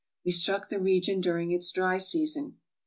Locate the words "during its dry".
1.21-1.99